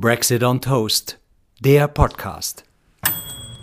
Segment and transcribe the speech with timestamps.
[0.00, 1.18] Brexit on Toast,
[1.58, 2.62] der Podcast.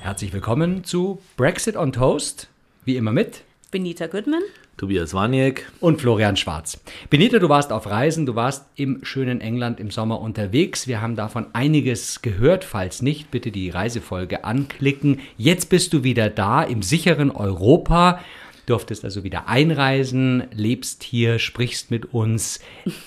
[0.02, 2.50] Herzlich willkommen zu Brexit on Toast,
[2.84, 4.42] wie immer mit Benita Goodman.
[4.76, 5.66] Tobias Waniek.
[5.79, 6.78] und Florian Schwarz.
[7.10, 10.90] Benita, du warst auf Reisen, du warst im schönen England im Sommer unterwegs.
[10.90, 12.65] Wir haben davon einiges gehört.
[12.65, 15.21] Falls nicht, bitte die Reisefolge anklicken.
[15.38, 18.20] Jetzt bist du wieder da im sicheren Europa.
[18.65, 22.59] Durftest also wieder einreisen, lebst hier, sprichst mit uns.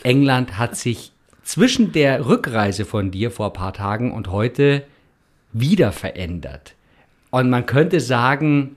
[0.02, 1.12] England hat sich
[1.48, 4.84] zwischen der Rückreise von dir vor ein paar Tagen und heute
[5.54, 6.74] wieder verändert.
[7.30, 8.76] Und man könnte sagen,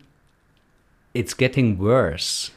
[1.11, 2.51] it's getting worse.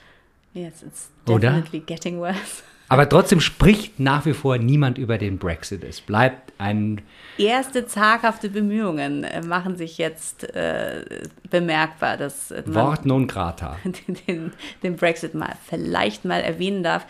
[0.53, 1.51] Yes, it's Oder?
[1.51, 2.63] definitely getting worse.
[2.89, 5.83] Aber trotzdem spricht nach wie vor niemand über den Brexit.
[5.83, 7.01] Es bleibt ein.
[7.37, 13.79] Erste zaghafte Bemühungen äh, machen sich jetzt äh, bemerkbar, dass äh, Wort non grata.
[14.29, 14.53] den,
[14.85, 17.05] den Brexit mal vielleicht mal erwähnen darf.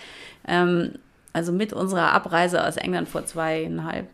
[0.47, 0.93] Ähm,
[1.34, 4.06] also mit unserer Abreise aus England vor zweieinhalb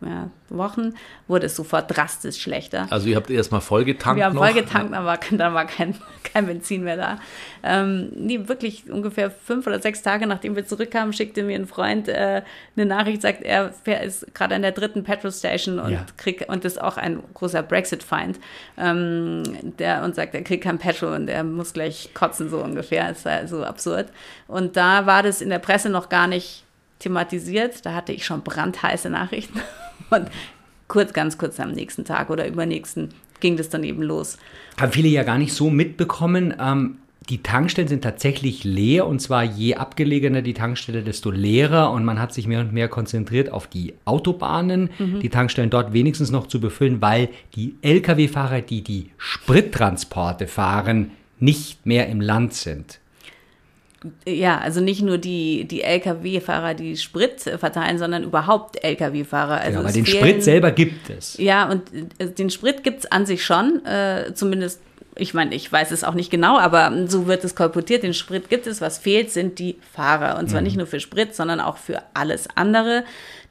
[0.49, 0.95] Wochen
[1.27, 2.87] wurde es sofort drastisch schlechter.
[2.89, 4.43] Also ihr habt erstmal vollgetankt Wir haben noch.
[4.43, 7.19] voll getankt, aber dann war kein, kein Benzin mehr da.
[7.63, 12.07] Ähm, nee, wirklich ungefähr fünf oder sechs Tage nachdem wir zurückkamen, schickte mir ein Freund
[12.09, 12.41] äh,
[12.75, 13.71] eine Nachricht, sagt, er
[14.03, 16.05] ist gerade an der dritten Petrol Station und Ja.
[16.17, 18.39] kriegt und ist auch ein großer Brexit-Feind.
[18.77, 19.43] Ähm,
[19.79, 23.07] der und sagt, er kriegt kein Petrol und er muss gleich kotzen, so ungefähr.
[23.09, 24.07] Das ist ja so absurd.
[24.47, 26.65] Und da war das in der Presse noch gar nicht
[27.01, 27.85] thematisiert.
[27.85, 29.59] Da hatte ich schon brandheiße Nachrichten.
[30.09, 30.29] Und
[30.87, 34.37] kurz, ganz kurz am nächsten Tag oder übernächsten ging das dann eben los.
[34.79, 36.53] Haben viele ja gar nicht so mitbekommen.
[36.59, 36.97] Ähm,
[37.29, 42.19] die Tankstellen sind tatsächlich leer und zwar je abgelegener die Tankstelle, desto leerer und man
[42.19, 46.59] hat sich mehr und mehr konzentriert auf die Autobahnen, die Tankstellen dort wenigstens noch zu
[46.59, 52.99] befüllen, weil die Lkw-Fahrer, die die Sprittransporte fahren, nicht mehr im Land sind.
[54.27, 59.61] Ja, also nicht nur die, die Lkw-Fahrer, die Sprit verteilen, sondern überhaupt Lkw-Fahrer.
[59.61, 61.37] Also Ja, aber es den fehlen- Sprit selber gibt es.
[61.37, 61.83] Ja, und
[62.17, 64.81] äh, den Sprit gibt's an sich schon, äh, zumindest,
[65.17, 68.49] ich meine, ich weiß es auch nicht genau, aber so wird es kolportiert, den Sprit
[68.49, 70.39] gibt es, was fehlt, sind die Fahrer.
[70.39, 73.03] Und zwar nicht nur für Sprit, sondern auch für alles andere.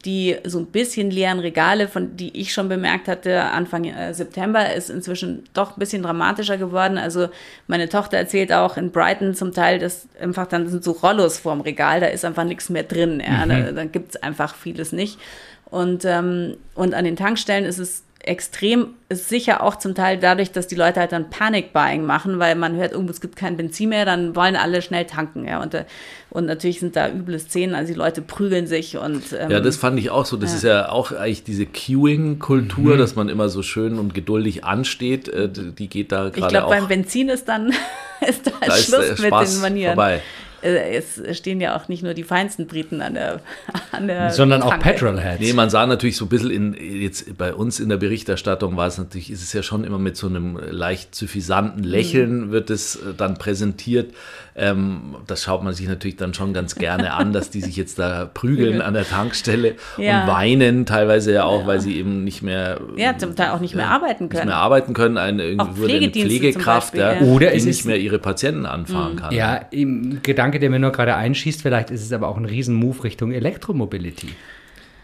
[0.07, 4.73] Die so ein bisschen leeren Regale, von die ich schon bemerkt hatte, Anfang äh, September,
[4.73, 6.97] ist inzwischen doch ein bisschen dramatischer geworden.
[6.97, 7.29] Also
[7.67, 11.61] meine Tochter erzählt auch in Brighton zum Teil, dass einfach dann sind so Rollos vorm
[11.61, 13.23] Regal, da ist einfach nichts mehr drin.
[13.25, 15.19] Ja, Da, da gibt's einfach vieles nicht.
[15.67, 20.53] Und, ähm, und an den Tankstellen ist es extrem, ist sicher auch zum Teil dadurch,
[20.53, 23.57] dass die Leute halt dann Panic Buying machen, weil man hört, irgendwo es gibt kein
[23.57, 25.63] Benzin mehr, dann wollen alle schnell tanken, ja.
[25.63, 25.85] Und, äh,
[26.29, 29.77] und natürlich sind da üble Szenen, also die Leute prügeln sich und ähm, Ja, das
[29.77, 30.37] fand ich auch so.
[30.37, 35.29] Das ist ja auch eigentlich diese Queuing-Kultur, dass man immer so schön und geduldig ansteht.
[35.29, 36.71] äh, Die geht da ich gerade glaube, auch.
[36.71, 37.73] beim Benzin ist dann
[38.29, 39.95] ist da, da ist Schluss der mit Spaß den Manieren.
[39.95, 40.21] vorbei.
[40.63, 43.41] Äh, Es stehen ja auch nicht nur die feinsten Briten an der,
[43.93, 44.91] an der Sondern auch Tanke.
[44.91, 45.41] Petrolheads.
[45.41, 48.87] Nee, man sah natürlich so ein bisschen in, jetzt bei uns in der Berichterstattung war
[48.87, 52.51] es natürlich, ist es ja schon immer mit so einem leicht suffisanten Lächeln Mhm.
[52.53, 54.13] wird es äh, dann präsentiert.
[54.57, 57.99] Ähm, das schaut man sich natürlich dann schon ganz gerne an, dass die sich jetzt
[57.99, 60.23] da prügeln an der Tankstelle Ja.
[60.23, 63.75] und weinen teilweise ja auch, weil sie eben nicht mehr Ja, zum Teil auch nicht
[63.75, 64.47] mehr arbeiten nicht können.
[64.49, 65.17] mehr arbeiten können.
[65.19, 67.21] Eine, Auch eine Pflegekraft, Beispiel, ja, ja.
[67.23, 69.33] Oder die nicht mehr ihre Patienten anfahren kann.
[69.35, 73.05] Ja, im Gedanke, der mir nur gerade einschießt, vielleicht ist es aber auch ein Riesenmove
[73.05, 74.35] Richtung Elektromobility.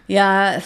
[0.09, 0.59] Ja,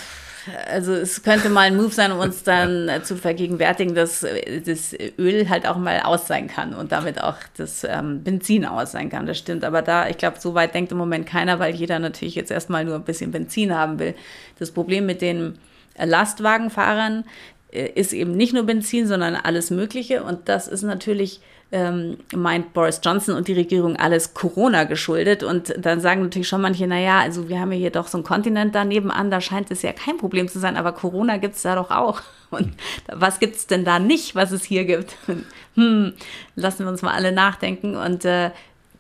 [0.71, 4.95] also es könnte mal ein Move sein, um uns dann zu vergegenwärtigen, dass äh, das
[5.19, 9.11] Öl halt auch mal aus sein kann und damit auch das ähm, Benzin aus sein
[9.11, 9.27] kann.
[9.27, 9.65] Das stimmt.
[9.65, 12.85] Aber da, ich glaube, so weit denkt im Moment keiner, weil jeder natürlich jetzt erstmal
[12.85, 14.15] nur ein bisschen Benzin haben will.
[14.59, 15.59] Das Problem mit den
[15.95, 17.25] äh, Lastwagenfahrern
[17.71, 20.23] äh, ist eben nicht nur Benzin, sondern alles Mögliche.
[20.23, 21.41] Und das ist natürlich,
[21.73, 25.43] ähm, meint Boris Johnson und die Regierung, alles Corona geschuldet.
[25.43, 28.25] Und dann sagen natürlich schon manche, naja, also wir haben ja hier doch so einen
[28.25, 31.63] Kontinent da nebenan, da scheint es ja kein Problem zu sein, aber Corona gibt es
[31.63, 32.23] da doch auch.
[32.51, 32.73] Und
[33.07, 35.17] was gibt es denn da nicht, was es hier gibt?
[35.77, 36.15] Hm,
[36.57, 37.95] lassen wir uns mal alle nachdenken.
[37.95, 38.51] Und äh,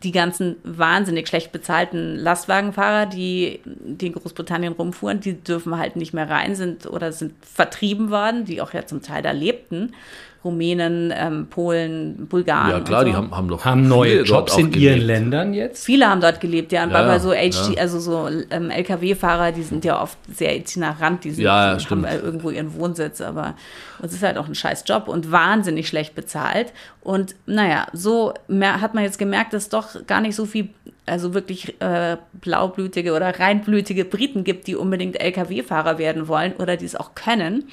[0.03, 6.15] die ganzen wahnsinnig schlecht bezahlten Lastwagenfahrer, die, die in Großbritannien rumfuhren, die dürfen halt nicht
[6.15, 9.95] mehr rein, sind oder sind vertrieben worden, die auch ja zum Teil da lebten.
[10.43, 12.71] Rumänen, ähm, Polen, Bulgaren.
[12.71, 13.09] Ja, klar, so.
[13.09, 15.07] die haben, haben doch Haben neue Jobs in ihren gelebt.
[15.07, 15.85] Ländern jetzt?
[15.85, 16.85] Viele haben dort gelebt, ja.
[16.85, 17.41] Und Ja, bei so ja.
[17.41, 21.91] HG, also so ähm, LKW-Fahrer, die sind ja oft sehr itinerant, die sind, Ja, ja,
[21.91, 23.55] haben äh, irgendwo ihren Wohnsitz, aber
[24.03, 26.73] es ist halt auch ein scheiß Job und wahnsinnig schlecht bezahlt.
[27.03, 30.71] Und naja, so mehr, hat man jetzt gemerkt, dass doch gar nicht so viel
[31.07, 36.85] also wirklich äh, blaublütige oder reinblütige Briten gibt, die unbedingt Lkw-Fahrer werden wollen oder die
[36.85, 37.65] es auch können.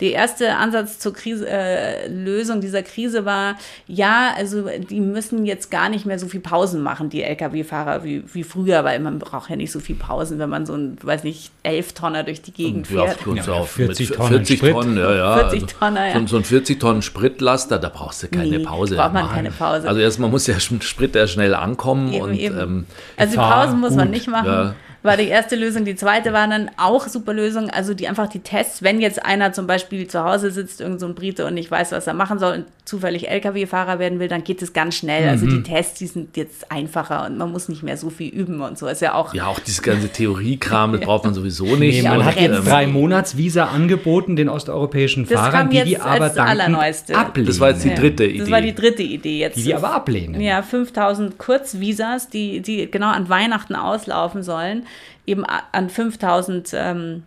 [0.00, 3.56] Der erste Ansatz zur Krise, äh, Lösung dieser Krise war,
[3.86, 8.24] ja, also die müssen jetzt gar nicht mehr so viel Pausen machen, die Lkw-Fahrer, wie,
[8.32, 11.24] wie früher, weil man braucht ja nicht so viel Pausen, wenn man so ein, weiß
[11.24, 13.18] nicht, elf Tonner durch die Gegend fährt.
[13.26, 14.72] Ja, Ja, ja, 40 40 Tonnen Tonnen, 40 Sprit.
[14.72, 15.48] Tonnen, ja, ja.
[15.48, 16.20] 40 Tonner, ja.
[16.20, 18.96] So, so ein 40 Tonnen Spritlaster, da brauchst du keine Nee, Pause.
[18.96, 19.34] braucht man machen.
[19.36, 19.86] keine Pause.
[19.88, 22.58] Also erstmal muss der Sprit ja schnell ankommen Eben, und eben.
[22.58, 22.86] Ähm,
[23.16, 24.46] Also Pausen muss man nicht machen.
[24.46, 24.74] ja.
[25.02, 25.84] War die erste Lösung.
[25.86, 27.70] Die zweite war dann auch super Lösung.
[27.70, 31.06] Also die einfach die Tests, wenn jetzt einer zum Beispiel zu Hause sitzt, irgend so
[31.06, 34.44] ein Brite und nicht weiß, was er machen soll und zufällig Lkw-Fahrer werden will, dann
[34.44, 35.28] geht es ganz schnell.
[35.28, 35.50] Also Mhm.
[35.50, 38.76] die Tests, die sind jetzt einfacher und man muss nicht mehr so viel üben und
[38.78, 38.88] so.
[38.88, 42.02] Ist ja auch ja, auch dieses ganze Theoriekram, das braucht man sowieso nicht.
[42.02, 46.30] Nee, man hat jetzt drei Monatsvisa angeboten den osteuropäischen Das Fahrern, kam die die aber
[46.36, 47.16] allerneueste.
[47.16, 47.46] ablehnen.
[47.46, 48.38] Das war jetzt die dritte Idee.
[48.40, 49.56] Das war die dritte Idee jetzt.
[49.56, 50.40] die die aber ablehnen.
[50.40, 54.84] Ja, 5000 Kurzvisas, die, die genau an Weihnachten auslaufen sollen,
[55.26, 57.22] eben an 5000 ähm,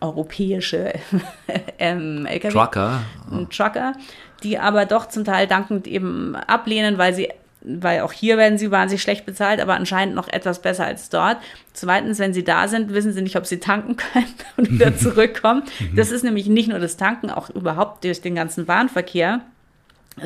[0.00, 0.92] europäische
[1.78, 2.52] ähm, LKW.
[2.52, 3.00] Trucker.
[3.50, 3.92] Trucker,
[4.42, 7.28] die aber doch zum Teil dankend eben ablehnen, weil sie
[7.60, 11.38] weil auch hier werden sie wahnsinnig schlecht bezahlt, aber anscheinend noch etwas besser als dort.
[11.72, 15.64] Zweitens, wenn sie da sind, wissen sie nicht, ob sie tanken können und wieder zurückkommen.
[15.94, 19.40] Das ist nämlich nicht nur das Tanken, auch überhaupt durch den ganzen Bahnverkehr.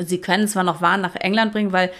[0.05, 1.91] Sie können zwar noch Waren nach England bringen, weil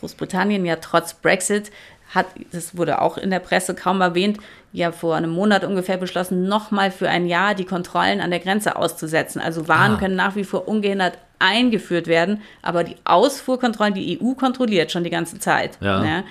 [0.00, 1.70] Großbritannien ja trotz Brexit
[2.14, 4.38] hat, das wurde auch in der Presse kaum erwähnt,
[4.72, 8.76] ja vor einem Monat ungefähr beschlossen, nochmal für ein Jahr die Kontrollen an der Grenze
[8.76, 9.40] auszusetzen.
[9.40, 9.98] Also Waren Ah.
[9.98, 15.10] können nach wie vor ungehindert eingeführt werden, aber die Ausfuhrkontrollen, die EU kontrolliert schon die
[15.10, 15.78] ganze Zeit.
[15.80, 16.00] Ja.
[16.00, 16.24] Ne?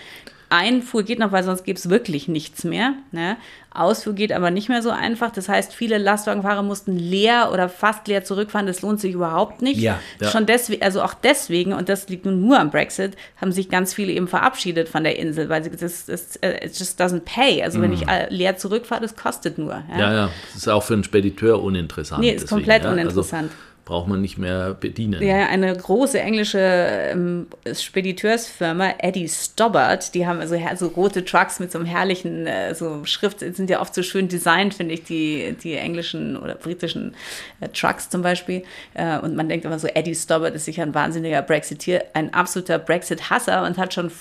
[0.56, 2.94] Einfuhr geht noch, weil sonst gäbe es wirklich nichts mehr.
[3.12, 3.36] Ne?
[3.74, 5.32] Ausfuhr geht aber nicht mehr so einfach.
[5.32, 8.66] Das heißt, viele Lastwagenfahrer mussten leer oder fast leer zurückfahren.
[8.66, 9.80] Das lohnt sich überhaupt nicht.
[9.80, 10.30] Ja, ja.
[10.30, 13.94] Schon deswegen, also auch deswegen, und das liegt nun nur am Brexit, haben sich ganz
[13.94, 17.62] viele eben verabschiedet von der Insel, weil sie das, das äh, it just doesn't pay.
[17.62, 19.84] Also wenn ich äh, leer zurückfahre, das kostet nur.
[19.90, 20.00] Ja?
[20.00, 22.22] Ja, ja, das ist auch für einen Spediteur uninteressant.
[22.22, 22.92] Nee, ist deswegen, komplett ja.
[22.92, 23.52] uninteressant.
[23.52, 25.22] Also braucht man nicht mehr bedienen.
[25.22, 31.72] Ja, eine große englische ähm, Spediteursfirma, Eddie Stobbart, die haben also so rote Trucks mit
[31.72, 35.56] so einem herrlichen, äh, so Schrift, sind ja oft so schön designt, finde ich, die,
[35.64, 37.14] die englischen oder britischen
[37.60, 38.64] äh, Trucks zum Beispiel.
[38.96, 42.80] Äh, und man denkt immer so, Eddie Stobbart ist sicher ein wahnsinniger Brexiteer, ein absoluter
[42.80, 44.12] Brexit-Hasser und hat schon,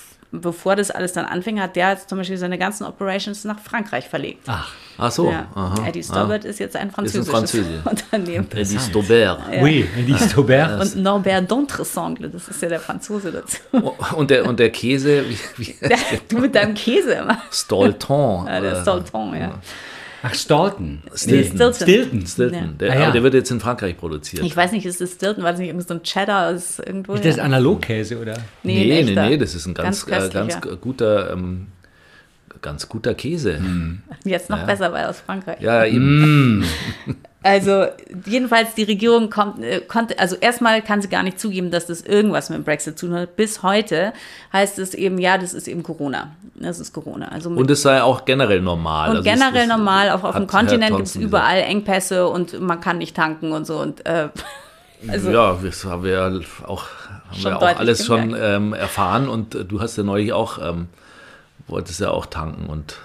[0.41, 4.45] bevor das alles dann anfing, hat der zum Beispiel seine ganzen Operations nach Frankreich verlegt.
[4.47, 5.31] Ach, Ach so.
[5.31, 5.47] ja.
[5.55, 6.03] aha, Eddie ah.
[6.03, 7.83] Stobbart ist jetzt ein französisches Französe.
[7.85, 8.47] Unternehmen.
[8.55, 9.41] Eddie Staubert.
[9.61, 10.81] oui, die Staubert.
[10.81, 13.59] Und Norbert d'Entresangle, das ist ja der Franzose dazu.
[14.17, 15.99] Und der, und der Käse, wie, wie Der,
[16.29, 17.39] du mit deinem Käse immer.
[17.51, 18.47] Stolton.
[18.47, 19.55] Ja, der oder- Stalton, ja.
[20.27, 21.03] Ach, Stalton.
[21.15, 21.57] Stilton.
[21.57, 21.75] Stilton.
[21.75, 22.27] Stilton.
[22.27, 22.59] Stilton.
[22.59, 22.67] Ja.
[22.81, 23.03] Der, Ah, ja.
[23.05, 24.43] Aber der wird jetzt in Frankreich produziert.
[24.43, 25.45] Ich weiß nicht, ist das Stilton?
[25.45, 27.13] War das nicht irgendwie so ein Cheddar aus irgendwo?
[27.15, 27.43] Ist das Ja.
[27.45, 28.35] Analogkäse, oder?
[28.63, 29.29] nee, nee, echter.
[29.29, 31.67] nee, das ist ein ganz, Ganz äh, ganz guter, ähm,
[32.63, 33.61] ganz guter Käse.
[34.25, 35.61] Jetzt noch besser, weil aus Frankreich.
[35.61, 36.65] Ja, eben.
[37.45, 37.85] Also
[38.25, 42.01] jedenfalls die Regierung kommt, äh, konnte, also erstmal kann sie gar nicht zugeben, dass das
[42.01, 43.37] irgendwas mit dem Brexit zu tun hat.
[43.37, 44.15] Bis heute
[44.55, 46.33] heißt es eben, ja, das ist eben Corona.
[46.55, 47.29] Das ist Corona.
[47.29, 49.11] Also Und es sei auch generell normal.
[49.11, 52.97] Und Also generell normal, auch auf dem Kontinent gibt es überall Engpässe und man kann
[52.97, 53.77] nicht tanken und so.
[53.79, 54.31] Und äh,
[55.09, 56.87] also ja, das haben wir ja auch,
[57.29, 60.89] haben wir auch alles schon ähm, erfahren und äh, du hast ja neulich auch, ähm,
[61.67, 62.97] wolltest ja auch tanken und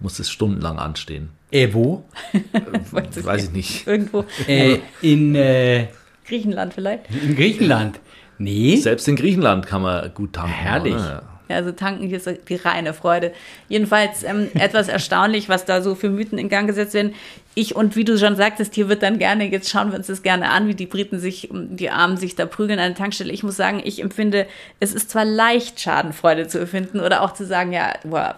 [0.00, 1.30] musstest stundenlang anstehen.
[1.54, 2.02] Äh, wo?
[2.90, 3.86] Weiß ich nicht.
[3.86, 5.86] irgendwo Äh, in, äh,
[6.26, 7.04] Griechenland vielleicht.
[7.14, 8.00] in Griechenland.
[8.38, 8.74] Nee.
[8.76, 10.50] Selbst in Griechenland kann man gut tanken.
[10.52, 10.94] Herrlich.
[10.94, 11.22] oder?
[11.48, 13.32] Ja, also tanken hier ist die reine Freude.
[13.68, 17.14] Jedenfalls ähm, etwas erstaunlich, was da so für Mythen in Gang gesetzt werden.
[17.54, 20.22] Ich und wie du schon sagtest, hier wird dann gerne, jetzt schauen wir uns das
[20.24, 23.30] gerne an, wie die Briten sich, die Armen sich da prügeln an der Tankstelle.
[23.32, 24.46] Ich muss sagen, ich empfinde,
[24.80, 28.34] es ist zwar leicht, Schadenfreude zu empfinden oder auch zu sagen, ja, well,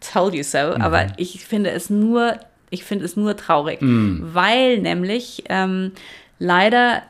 [0.00, 2.38] told you so, aber ich finde es nur,
[2.74, 5.92] ich finde es nur traurig, weil nämlich ähm,
[6.38, 7.02] leider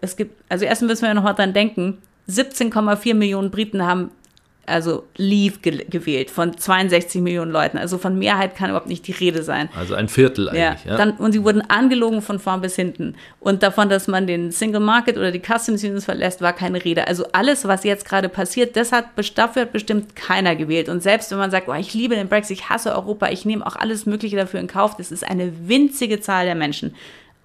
[0.00, 1.98] es gibt, also erstens müssen wir ja noch mal dran denken,
[2.28, 4.10] 17,4 Millionen Briten haben
[4.66, 7.78] also Leave ge gewählt von 62 Millionen Leuten.
[7.78, 9.68] Also von Mehrheit kann überhaupt nicht die Rede sein.
[9.76, 10.84] Also ein Viertel Ja, eigentlich.
[10.84, 13.16] Ja, Dann, und sie wurden angelogen von vorn bis hinten.
[13.40, 17.06] Und davon, dass man den Single Market oder die Customs Unions verlässt, war keine Rede.
[17.06, 20.88] Also alles, was jetzt gerade passiert, das hat, dafür hat bestimmt keiner gewählt.
[20.88, 23.66] Und selbst wenn man sagt, oh, ich liebe den Brexit, ich hasse Europa, ich nehme
[23.66, 26.94] auch alles Mögliche dafür in Kauf, das ist eine winzige Zahl der Menschen.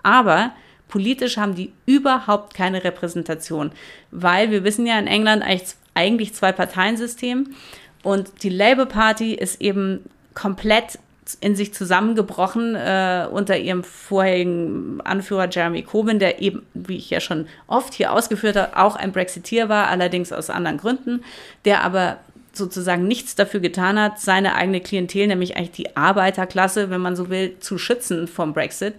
[0.03, 0.51] Aber
[0.87, 3.71] politisch haben die überhaupt keine Repräsentation,
[4.11, 7.55] weil wir wissen ja in England eigentlich, eigentlich zwei Parteiensystem
[8.03, 10.03] und die Labour Party ist eben
[10.35, 10.99] komplett
[11.41, 17.19] in sich zusammengebrochen äh, unter ihrem vorherigen Anführer Jeremy Corbyn, der eben, wie ich ja
[17.19, 21.23] schon oft hier ausgeführt habe, auch ein Brexiteer war, allerdings aus anderen Gründen,
[21.65, 22.17] der aber
[22.53, 27.29] sozusagen nichts dafür getan hat, seine eigene Klientel, nämlich eigentlich die Arbeiterklasse, wenn man so
[27.29, 28.93] will, zu schützen vom Brexit.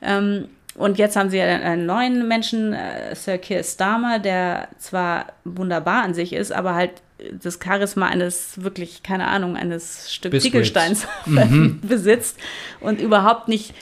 [0.00, 6.04] Ähm, und jetzt haben sie einen neuen Menschen, äh, Sir Keir Starmer, der zwar wunderbar
[6.04, 6.92] an sich ist, aber halt
[7.32, 10.52] das Charisma eines wirklich, keine Ahnung, eines Stück Biscuits.
[10.72, 11.06] Ziegelsteins
[11.82, 12.38] besitzt
[12.80, 13.74] und überhaupt nicht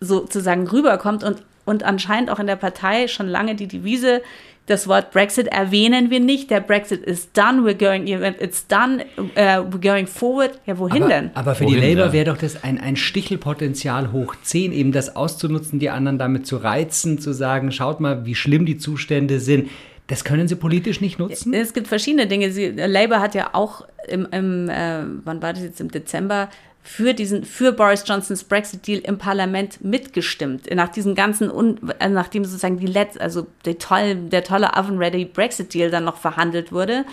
[0.00, 4.22] sozusagen rüberkommt und, und anscheinend auch in der Partei schon lange die Devise,
[4.70, 6.50] das Wort Brexit erwähnen wir nicht.
[6.50, 10.60] Der Brexit ist done, we're going, it's done, uh, we're going forward.
[10.64, 11.30] Ja, wohin aber, denn?
[11.34, 12.12] Aber für Wohin, die Labour ja.
[12.12, 16.56] wäre doch das ein, ein Stichelpotenzial hoch 10, eben das auszunutzen, die anderen damit zu
[16.56, 19.70] reizen, zu sagen, schaut mal, wie schlimm die Zustände sind.
[20.06, 21.52] Das können sie politisch nicht nutzen?
[21.52, 22.50] Es gibt verschiedene Dinge.
[22.50, 26.48] Sie, Labour hat ja auch im, im äh, wann war das jetzt, im Dezember,
[26.82, 30.74] für diesen, für Boris Johnsons Brexit-Deal im Parlament mitgestimmt.
[30.74, 35.26] Nach diesen ganzen, Un äh, nachdem sozusagen die letzte, also der tolle, der tolle Oven-Ready
[35.26, 37.04] Brexit-Deal dann noch verhandelt wurde,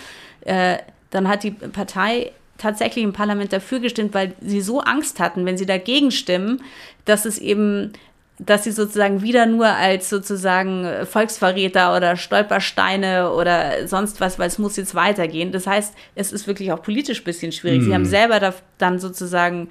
[0.42, 0.78] äh,
[1.10, 5.58] dann hat die Partei tatsächlich im Parlament dafür gestimmt, weil sie so Angst hatten, wenn
[5.58, 6.64] sie dagegen stimmen,
[7.06, 7.94] dass es eben
[8.40, 14.60] dass sie sozusagen wieder nur als sozusagen Volksverräter oder Stolpersteine oder sonst was, weil es
[14.60, 15.52] muss jetzt weitergehen.
[15.52, 17.84] Das heißt, es ist wirklich auch politisch ein bisschen schwierig.
[17.84, 19.70] Sie haben selber da, dann sozusagen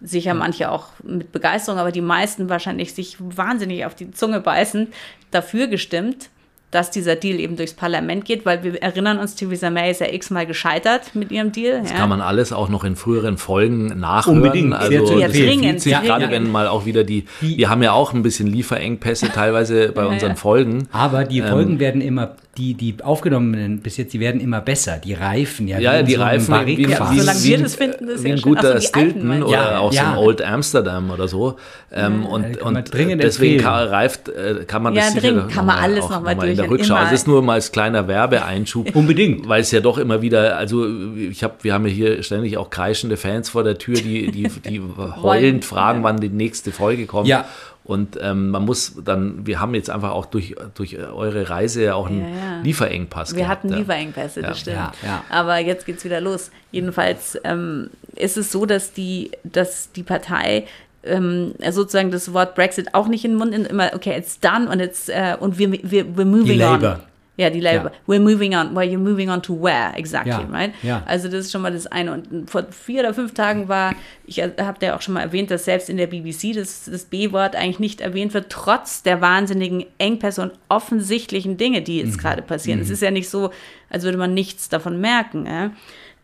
[0.00, 4.94] sicher manche auch mit Begeisterung, aber die meisten wahrscheinlich sich wahnsinnig auf die Zunge beißend
[5.30, 6.30] dafür gestimmt,
[6.76, 10.08] dass dieser Deal eben durchs Parlament geht, weil wir erinnern uns, Theresa May ist ja
[10.12, 11.80] x-mal gescheitert mit ihrem Deal.
[11.80, 11.96] Das ja.
[11.96, 14.42] kann man alles auch noch in früheren Folgen nachhören.
[14.42, 17.92] Unbedingt, Also Ja, dringend, viel- gerade wenn mal auch wieder die, Die- wir haben ja
[17.92, 20.36] auch ein bisschen Lieferengpässe teilweise bei unseren ja.
[20.36, 20.86] Folgen.
[20.92, 24.98] Aber die Ähm, Folgen werden immer, die, die aufgenommenen bis jetzt, die werden immer besser.
[24.98, 25.78] Die reifen ja.
[25.78, 28.24] Ja, ja, die so Reifen, Barrique wie, Ja, wie, solange wie, wir das finden, ist
[28.24, 30.12] wie ja ein guter alten Stilton oder Ja, auch so ja.
[30.12, 31.56] ein Old Amsterdam oder so.
[31.92, 35.50] Ähm, Ja, und und dringend deswegen kann, reift, äh, kann man Ja, das sicher dringend
[35.50, 36.96] kann man alles auch noch mal in der durch Rückschau.
[37.04, 38.86] Es ist nur mal als kleiner Werbeeinschub.
[38.94, 39.48] Unbedingt.
[39.48, 40.86] Weil es ja doch immer wieder, also
[41.16, 44.48] ich habe, wir haben ja hier ständig auch kreischende Fans vor der Tür, die, die,
[44.48, 44.82] die
[45.22, 47.28] heulend fragen, wann die nächste Folge kommt.
[47.28, 47.44] Ja.
[47.86, 52.08] Und ähm, man muss dann, wir haben jetzt einfach auch durch, durch eure Reise auch
[52.08, 52.60] einen Ja, ja.
[52.62, 53.58] Lieferengpass Wir gehabt.
[53.62, 53.76] hatten ja.
[53.78, 54.90] Lieferengpässe, das Ja.
[54.92, 55.12] stimmt.
[55.30, 56.50] Aber jetzt geht's wieder los.
[56.72, 60.64] Jedenfalls ähm, ist es so, dass die, dass die Partei
[61.04, 64.68] ähm, sozusagen das Wort Brexit auch nicht in den Mund nimmt, immer, okay, it's done
[64.68, 66.96] und it's, äh, und wir, wir, we're moving Die on.
[67.38, 67.92] Ja, die Labour.
[68.06, 68.74] We're moving on.
[68.74, 70.72] Well, you're moving on to where exactly, Ja, right?
[70.82, 71.02] ja.
[71.04, 72.12] Also das ist schon mal das eine.
[72.12, 75.66] Und vor vier oder fünf Tagen war, ich habe ja auch schon mal erwähnt, dass
[75.66, 80.40] selbst in der BBC das, das B-Wort eigentlich nicht erwähnt wird, trotz der wahnsinnigen Engpässe
[80.40, 82.06] und offensichtlichen Dinge, die Mhm.
[82.08, 82.80] jetzt gerade passieren.
[82.80, 83.50] Es ist ja nicht so,
[83.90, 85.44] als würde man nichts davon merken.
[85.44, 85.70] Ja?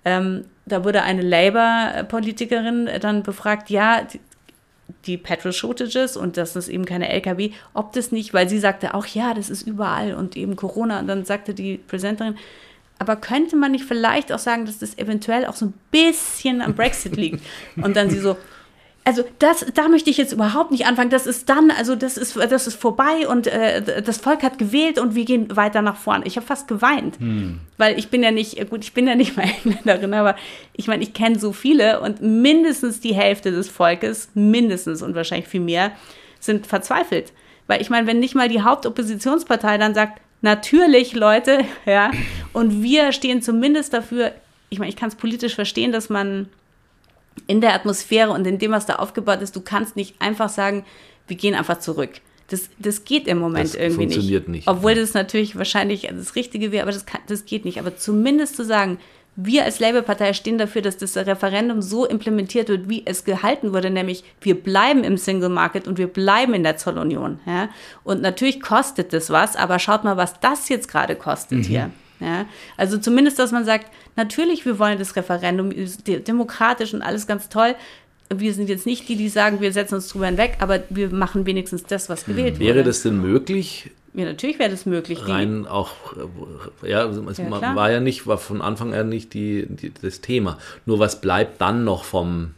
[0.06, 1.20] Ähm, da wurde eine
[1.92, 4.02] Labour-Politikerin dann befragt, ja,
[5.06, 8.94] die, Petrol Shortages und das ist eben keine LKW, ob das nicht, weil sie sagte
[8.94, 11.00] auch, ja, das ist überall und eben Corona.
[11.00, 12.36] Und dann sagte die Präsenterin,
[12.98, 16.74] aber könnte man nicht vielleicht auch sagen, dass das eventuell auch so ein bisschen am
[16.74, 17.42] Brexit liegt?
[17.76, 18.36] Und dann sie so,
[19.04, 21.10] also das, da möchte ich jetzt überhaupt nicht anfangen.
[21.10, 24.98] Das ist dann, also das ist, das ist vorbei und äh, das Volk hat gewählt
[24.98, 26.24] und wir gehen weiter nach vorne.
[26.26, 27.18] Ich habe fast geweint,
[27.78, 30.36] weil ich bin ja nicht, gut, ich bin ja nicht mal Engländerin, aber
[30.74, 35.48] ich meine, ich kenne so viele und mindestens die Hälfte des Volkes, mindestens und wahrscheinlich
[35.48, 35.92] viel mehr,
[36.38, 37.32] sind verzweifelt.
[37.66, 42.12] Weil ich meine, wenn nicht mal die Hauptoppositionspartei dann sagt, natürlich, Leute, ja,
[42.52, 44.32] und wir stehen zumindest dafür,
[44.70, 46.48] ich meine, ich kann es politisch verstehen, dass man
[47.46, 50.84] in der Atmosphäre und in dem, was da aufgebaut ist, du kannst nicht einfach sagen,
[51.26, 52.10] wir gehen einfach zurück.
[52.48, 54.14] Das, das geht im Moment Das irgendwie nicht.
[54.14, 54.68] funktioniert nicht.
[54.68, 57.78] Obwohl das natürlich wahrscheinlich das Richtige wäre, aber das, kann, das geht nicht.
[57.78, 58.98] Aber zumindest zu sagen,
[59.34, 63.88] wir als Labour-Partei stehen dafür, dass das Referendum so implementiert wird, wie es gehalten wurde,
[63.88, 67.40] nämlich wir bleiben im Single Market und wir bleiben in der Zollunion.
[67.46, 67.70] Ja?
[68.04, 71.90] Und natürlich kostet das was, aber schaut mal, was das jetzt gerade kostet hier.
[72.22, 72.46] Ja?
[72.76, 73.86] Also zumindest, dass man sagt,
[74.16, 75.72] natürlich, wir wollen das Referendum,
[76.06, 77.74] demokratisch und alles ganz toll.
[78.34, 81.44] Wir sind jetzt nicht die, die sagen, wir setzen uns drüber hinweg, aber wir machen
[81.44, 82.64] wenigstens das, was gewählt wurde.
[82.64, 85.26] Wäre das denn möglich, Ja, natürlich wäre das möglich.
[85.26, 85.90] Rein auch,
[86.82, 90.58] ja, es Ja, war ja nicht, war von Anfang an nicht die, die, das Thema.
[90.86, 92.52] Nur was bleibt dann noch vom,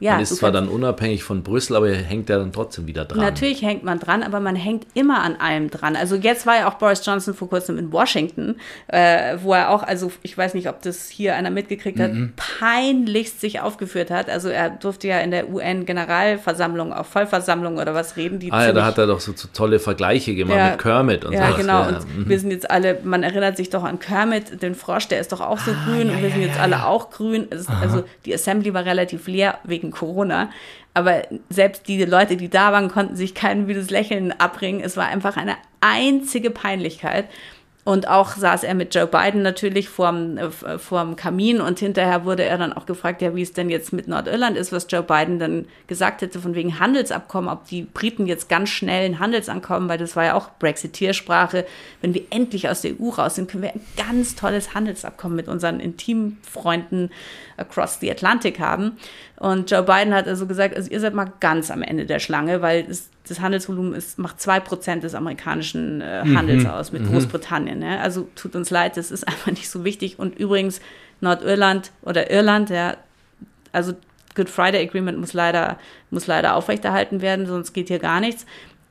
[0.00, 3.18] Ja, man ist zwar dann unabhängig von Brüssel, aber hängt ja dann trotzdem wieder dran.
[3.20, 5.94] Natürlich hängt man dran, aber man hängt immer an allem dran.
[5.94, 8.56] Also jetzt war ja auch Boris Johnson vor kurzem in Washington,
[8.88, 12.32] äh, wo er auch, also ich weiß nicht, ob das hier einer mitgekriegt hat, Mhm.
[12.36, 14.28] peinlichst sich aufgeführt hat.
[14.30, 18.38] Also er durfte ja in der UN-Generalversammlung, auf Vollversammlung oder was reden.
[18.38, 20.70] Die Ah ja, da hat er doch so, so tolle Vergleiche gemacht Ja.
[20.70, 21.56] mit Kermit und ja, sowas.
[21.60, 21.80] genau.
[21.82, 22.00] Ja, und ja.
[22.16, 22.28] Mhm.
[22.28, 25.40] wir sind jetzt alle, man erinnert sich doch an Kermit, den Frosch, der ist doch
[25.40, 27.48] auch Ah, so grün und wir sind jetzt alle auch grün.
[27.80, 30.50] Also die Assembly war relativ leer wegen Corona.
[30.94, 34.80] Aber selbst die Leute, die da waren, konnten sich kein müdes Lächeln abbringen.
[34.80, 37.26] Es war einfach eine einzige Peinlichkeit.
[37.82, 42.44] Und auch saß er mit Joe Biden natürlich vorm, äh, vorm Kamin und hinterher wurde
[42.44, 45.38] er dann auch gefragt, ja, wie es denn jetzt mit Nordirland ist, was Joe Biden
[45.38, 49.96] dann gesagt hätte von wegen Handelsabkommen, ob die Briten jetzt ganz schnell ein Handelsankommen, weil
[49.96, 51.64] das war ja auch Brexitiersprache,
[52.02, 55.48] wenn wir endlich aus der EU raus sind, können wir ein ganz tolles Handelsabkommen mit
[55.48, 57.10] unseren Intimfreunden
[57.56, 58.98] across the Atlantic haben.
[59.36, 62.60] Und Joe Biden hat also gesagt, also ihr seid mal ganz am Ende der Schlange,
[62.60, 66.36] weil es, das Handelsvolumen ist, macht zwei Prozent des amerikanischen äh, mhm.
[66.36, 66.70] Handels mhm.
[66.70, 67.12] aus mit mhm.
[67.12, 67.78] Großbritannien.
[67.78, 68.00] Ne?
[68.00, 70.18] Also tut uns leid, das ist einfach nicht so wichtig.
[70.18, 70.80] Und übrigens
[71.20, 72.96] Nordirland oder Irland, ja,
[73.72, 73.94] also
[74.34, 75.78] Good Friday Agreement muss leider,
[76.10, 78.46] muss leider aufrechterhalten werden, sonst geht hier gar nichts.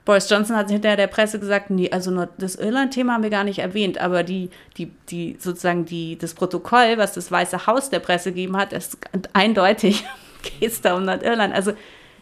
[0.05, 3.59] Boris Johnson hat hinterher der Presse gesagt, nee, also das Irland-Thema haben wir gar nicht
[3.59, 8.31] erwähnt, aber die, die, die, sozusagen die, das Protokoll, was das Weiße Haus der Presse
[8.31, 8.97] gegeben hat, ist
[9.33, 10.03] eindeutig,
[10.59, 11.53] geht es da um Nordirland.
[11.53, 11.73] Also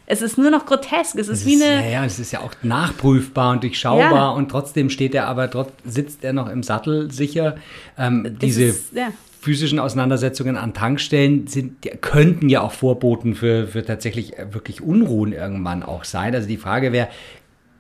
[0.10, 1.16] es ist nur noch grotesk.
[1.16, 1.86] Es ist, es wie eine.
[1.86, 4.30] Ja, ja, es ist ja auch nachprüfbar und durchschaubar ja.
[4.30, 7.58] und trotzdem steht er aber, trotz, sitzt er noch im Sattel sicher.
[7.98, 9.12] Ähm, diese ist, ja.
[9.42, 15.84] physischen Auseinandersetzungen an Tankstellen sind, könnten ja auch Vorboten für, für tatsächlich wirklich Unruhen irgendwann
[15.84, 16.34] auch sein.
[16.34, 17.10] Also die Frage wäre,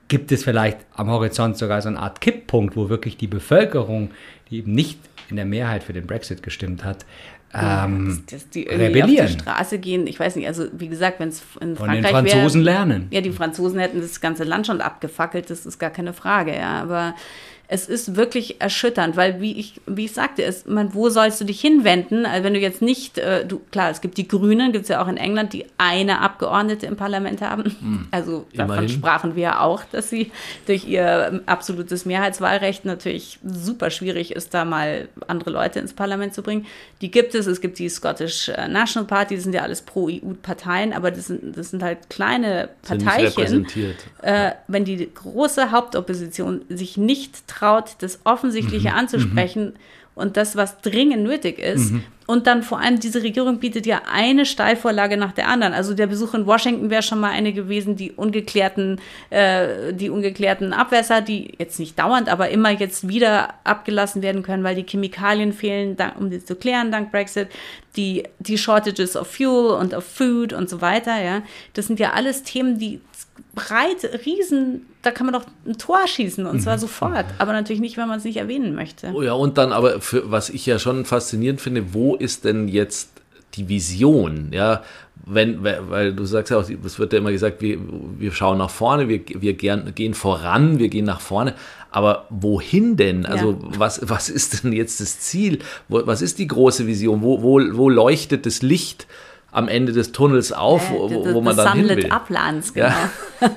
[0.09, 4.11] gibt es vielleicht am Horizont sogar so eine Art Kipppunkt, wo wirklich die Bevölkerung,
[4.49, 7.05] die eben nicht in der Mehrheit für den Brexit gestimmt hat,
[7.53, 9.25] ähm, dass, dass die irgendwie rebellieren.
[9.25, 10.07] auf die Straße gehen.
[10.07, 12.73] Ich weiß nicht, also wie gesagt, wenn es in Von Frankreich Von den Franzosen wär,
[12.73, 13.07] lernen.
[13.11, 16.81] Ja, die Franzosen hätten das ganze Land schon abgefackelt, das ist gar keine Frage, ja,
[16.81, 17.15] aber
[17.69, 21.45] es ist wirklich erschütternd, weil wie ich, wie ich sagte, es, man, wo sollst du
[21.45, 22.25] dich hinwenden?
[22.25, 25.03] Also wenn du jetzt nicht, äh, du, klar, es gibt die Grünen, gibt es ja
[25.03, 27.65] auch in England, die eine Abgeordnete im Parlament haben.
[27.65, 28.89] Hm, also davon immerhin.
[28.89, 30.31] sprachen wir ja auch, dass sie
[30.65, 36.33] durch ihr ähm, absolutes Mehrheitswahlrecht natürlich super schwierig ist, da mal andere Leute ins Parlament
[36.33, 36.65] zu bringen.
[37.01, 40.93] Die gibt es, es gibt die Scottish äh, National Party, die sind ja alles Pro-EU-Parteien,
[40.93, 43.67] aber das sind, das sind halt kleine Parteien.
[44.21, 48.95] Äh, wenn die große Hauptopposition sich nicht traut, das Offensichtliche mhm.
[48.95, 49.73] anzusprechen mhm.
[50.15, 51.91] und das, was dringend nötig ist.
[51.91, 52.03] Mhm.
[52.27, 55.73] Und dann vor allem, diese Regierung bietet ja eine Steilvorlage nach der anderen.
[55.73, 58.99] Also der Besuch in Washington wäre schon mal eine gewesen, die ungeklärten,
[59.29, 64.65] äh, die ungeklärten Abwässer, die jetzt nicht dauernd, aber immer jetzt wieder abgelassen werden können,
[64.65, 67.47] weil die Chemikalien fehlen, um die zu klären dank Brexit.
[67.95, 71.43] Die, die Shortages of Fuel und of Food und so weiter, ja.
[71.73, 72.99] Das sind ja alles Themen, die
[73.55, 76.81] breit, riesen, da kann man doch ein Tor schießen und zwar mhm.
[76.81, 79.11] sofort, aber natürlich nicht, wenn man es nicht erwähnen möchte.
[79.13, 82.67] Oh ja, und dann aber, für, was ich ja schon faszinierend finde, wo ist denn
[82.67, 83.09] jetzt
[83.55, 84.83] die Vision, ja,
[85.25, 87.79] wenn, weil du sagst ja auch, es wird ja immer gesagt, wir,
[88.17, 91.53] wir schauen nach vorne, wir, wir gern, gehen voran, wir gehen nach vorne,
[91.91, 93.25] aber wohin denn?
[93.25, 93.79] Also ja.
[93.79, 95.59] was, was ist denn jetzt das Ziel?
[95.89, 97.21] Was ist die große Vision?
[97.21, 99.07] Wo, wo, wo leuchtet das Licht?
[99.57, 102.11] Am Ende des Tunnels auf, wo, wo, wo man dann hin will.
[102.11, 102.89] Uplands, genau.
[102.89, 103.49] Ja.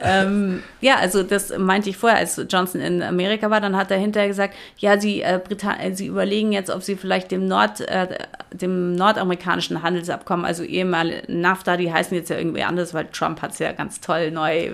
[0.00, 3.98] ähm, ja, also das meinte ich vorher, als Johnson in Amerika war, dann hat er
[3.98, 8.18] hinterher gesagt, ja, sie, äh, äh, sie überlegen jetzt, ob sie vielleicht dem, Nord, äh,
[8.50, 13.52] dem nordamerikanischen Handelsabkommen, also ehemalige NAFTA, die heißen jetzt ja irgendwie anders, weil Trump hat
[13.52, 14.70] es ja ganz toll neu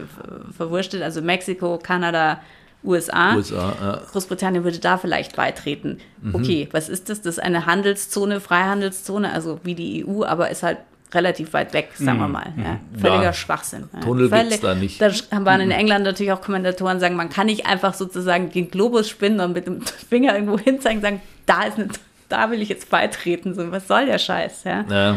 [0.57, 2.41] verwurschtelt, also Mexiko, Kanada,
[2.85, 3.35] USA.
[3.35, 4.03] USA ja.
[4.13, 5.99] Großbritannien würde da vielleicht beitreten.
[6.23, 6.35] Mhm.
[6.35, 7.23] Okay, was ist das?
[7.23, 10.79] Das ist eine Handelszone, Freihandelszone, also wie die EU, aber ist halt
[11.13, 12.33] relativ weit weg, sagen wir mhm.
[12.33, 12.53] mal.
[12.57, 12.81] Ja.
[13.01, 13.33] Völliger ja.
[13.33, 13.89] Schwachsinn.
[14.03, 15.01] Tunnel gibt es da nicht.
[15.01, 15.11] Da
[15.45, 15.75] waren in mhm.
[15.75, 19.67] England natürlich auch Kommentatoren, sagen, man kann nicht einfach sozusagen den Globus spinnen und mit
[19.67, 21.89] dem Finger irgendwo hinzeigen und sagen, da ist eine,
[22.29, 23.55] da will ich jetzt beitreten.
[23.55, 24.65] So, was soll der Scheiß?
[24.65, 24.85] Ja.
[24.89, 25.17] ja.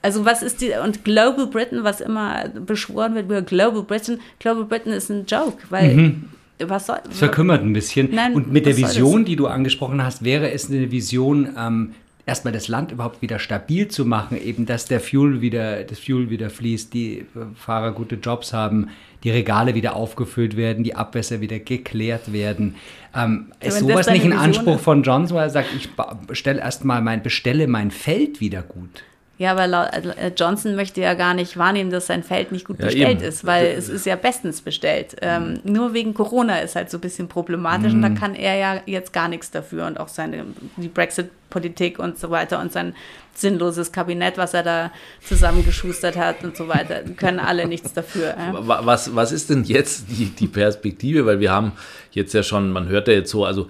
[0.00, 4.92] Also was ist die, und Global Britain, was immer beschworen wird, Global Britain, Global Britain
[4.92, 6.98] ist ein Joke, weil mhm was soll.
[7.10, 8.14] Es verkümmert ein bisschen.
[8.14, 11.94] Nein, und mit der Vision, die du angesprochen hast, wäre es eine Vision, ähm,
[12.26, 16.28] erstmal das Land überhaupt wieder stabil zu machen, eben dass der Fuel wieder, das Fuel
[16.28, 18.88] wieder fließt, die Fahrer gute Jobs haben,
[19.22, 22.74] die Regale wieder aufgefüllt werden, die Abwässer wieder geklärt werden.
[23.14, 24.82] Ähm, ja, ist sowas nicht ein Anspruch ist?
[24.82, 25.88] von Johnson, weil er sagt, ich
[26.26, 29.04] bestelle erstmal mein, bestelle mein Feld wieder gut?
[29.38, 32.86] Ja, aber äh, Johnson möchte ja gar nicht wahrnehmen, dass sein Feld nicht gut ja,
[32.86, 33.28] bestellt eben.
[33.28, 35.16] ist, weil es ist ja bestens bestellt.
[35.20, 37.96] Ähm, nur wegen Corona ist halt so ein bisschen problematisch mhm.
[37.96, 38.14] und da mhm.
[38.14, 40.46] kann er ja jetzt gar nichts dafür und auch seine
[40.78, 42.94] die Brexit-Politik und so weiter und sein
[43.34, 44.90] sinnloses Kabinett, was er da
[45.22, 48.34] zusammengeschustert hat und so weiter, können alle nichts dafür.
[48.46, 48.54] Ja.
[48.86, 51.26] Was, was ist denn jetzt die, die Perspektive?
[51.26, 51.72] Weil wir haben
[52.12, 53.68] jetzt ja schon, man hört ja jetzt so, also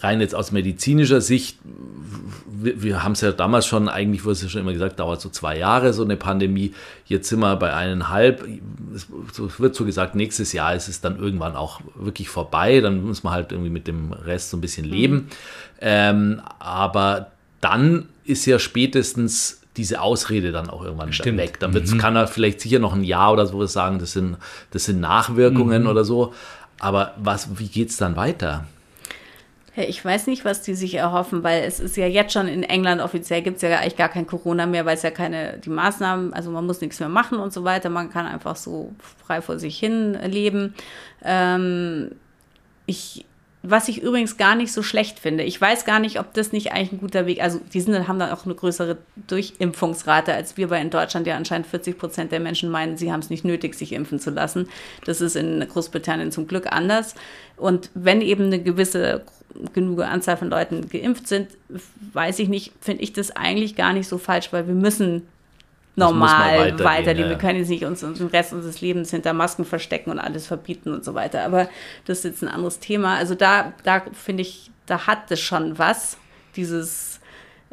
[0.00, 1.58] rein jetzt aus medizinischer Sicht,
[2.46, 5.20] wir, wir haben es ja damals schon, eigentlich wurde es ja schon immer gesagt, dauert
[5.20, 6.74] so zwei Jahre so eine Pandemie.
[7.06, 8.46] Jetzt sind wir bei eineinhalb.
[8.94, 9.06] Es
[9.58, 12.80] wird so gesagt, nächstes Jahr ist es dann irgendwann auch wirklich vorbei.
[12.80, 15.14] Dann muss man halt irgendwie mit dem Rest so ein bisschen leben.
[15.14, 15.28] Mhm.
[15.80, 21.38] Ähm, aber dann ist ja spätestens diese Ausrede dann auch irgendwann Stimmt.
[21.38, 21.58] weg.
[21.58, 21.98] Dann mhm.
[21.98, 24.36] kann er vielleicht sicher noch ein Jahr oder sowas sagen, das sind,
[24.70, 25.88] das sind Nachwirkungen mhm.
[25.88, 26.34] oder so.
[26.78, 28.66] Aber was, wie geht es dann weiter?
[29.74, 33.00] Ich weiß nicht, was die sich erhoffen, weil es ist ja jetzt schon in England
[33.00, 36.34] offiziell gibt es ja eigentlich gar kein Corona mehr, weil es ja keine, die Maßnahmen,
[36.34, 37.88] also man muss nichts mehr machen und so weiter.
[37.88, 38.92] Man kann einfach so
[39.24, 40.74] frei vor sich hin leben.
[41.24, 42.10] Ähm,
[42.84, 43.24] ich
[43.62, 45.44] was ich übrigens gar nicht so schlecht finde.
[45.44, 48.18] Ich weiß gar nicht, ob das nicht eigentlich ein guter Weg, also die sind, haben
[48.18, 48.98] dann auch eine größere
[49.28, 53.20] Durchimpfungsrate als wir, weil in Deutschland ja anscheinend 40 Prozent der Menschen meinen, sie haben
[53.20, 54.68] es nicht nötig, sich impfen zu lassen.
[55.04, 57.14] Das ist in Großbritannien zum Glück anders.
[57.56, 59.22] Und wenn eben eine gewisse
[59.72, 61.48] genug Anzahl von Leuten geimpft sind,
[62.12, 65.22] weiß ich nicht, finde ich das eigentlich gar nicht so falsch, weil wir müssen
[65.96, 67.30] normal weiterleben.
[67.30, 67.36] Ja.
[67.36, 70.46] Wir können jetzt nicht uns, uns den Rest unseres Lebens hinter Masken verstecken und alles
[70.46, 71.44] verbieten und so weiter.
[71.44, 71.68] Aber
[72.06, 73.16] das ist jetzt ein anderes Thema.
[73.16, 76.16] Also da, da finde ich, da hat es schon was,
[76.56, 77.20] dieses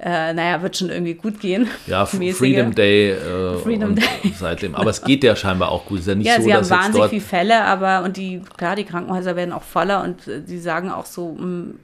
[0.02, 1.68] äh, naja, wird schon irgendwie gut gehen.
[1.86, 4.06] Ja, Freedom Day, äh, Freedom Day.
[4.38, 4.76] seitdem.
[4.76, 6.00] Aber es geht ja scheinbar auch gut.
[6.00, 8.76] Es ist ja nicht ja, so, sie haben wahnsinnig viele Fälle, aber und die, klar,
[8.76, 11.80] die Krankenhäuser werden auch voller und äh, die sagen auch so, mh, mm,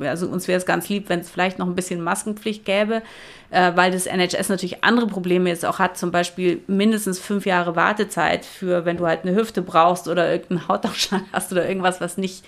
[0.00, 3.02] also uns wäre es ganz lieb, wenn es vielleicht noch ein bisschen Maskenpflicht gäbe,
[3.50, 7.76] äh, weil das NHS natürlich andere Probleme jetzt auch hat, zum Beispiel mindestens fünf Jahre
[7.76, 12.16] Wartezeit für, wenn du halt eine Hüfte brauchst oder irgendeinen Hautausschlag hast oder irgendwas, was
[12.16, 12.44] nicht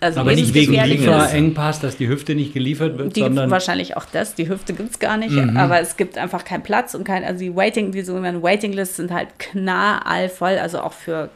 [0.00, 4.04] also aber nicht wegen Lieferengpass, dass die Hüfte nicht geliefert wird, die, sondern wahrscheinlich auch
[4.04, 4.34] das.
[4.34, 5.56] Die Hüfte gibt es gar nicht, mhm.
[5.56, 9.12] aber es gibt einfach keinen Platz und kein, also die Waiting, die sogenannten Waiting-Lists sind
[9.12, 11.30] halt knallvoll, also auch für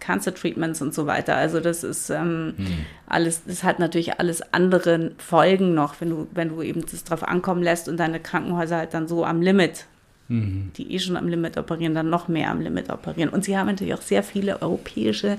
[0.00, 1.36] Cancer Treatments und so weiter.
[1.36, 2.66] Also das ist ähm, hm.
[3.06, 7.26] alles, das hat natürlich alles andere Folgen noch, wenn du, wenn du eben das drauf
[7.26, 9.86] ankommen lässt und deine Krankenhäuser halt dann so am Limit,
[10.28, 10.70] mhm.
[10.76, 13.28] die eh schon am Limit operieren, dann noch mehr am Limit operieren.
[13.28, 15.38] Und sie haben natürlich auch sehr viele europäische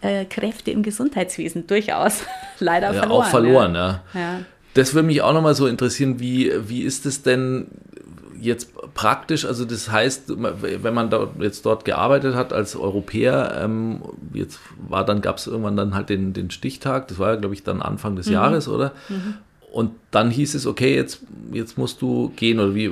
[0.00, 2.24] äh, Kräfte im Gesundheitswesen durchaus
[2.58, 3.22] leider ja, verloren.
[3.22, 4.02] Auch verloren, ja.
[4.14, 4.40] ja.
[4.74, 7.66] Das würde mich auch nochmal so interessieren, wie, wie ist es denn
[8.40, 14.00] jetzt praktisch, also das heißt, wenn man dort, jetzt dort gearbeitet hat als Europäer, ähm,
[14.32, 17.54] jetzt war dann, gab es irgendwann dann halt den, den Stichtag, das war ja, glaube
[17.54, 18.32] ich, dann Anfang des mhm.
[18.32, 18.92] Jahres, oder?
[19.08, 19.34] Mhm.
[19.72, 21.22] Und dann hieß es, okay, jetzt,
[21.52, 22.90] jetzt musst du gehen oder wie?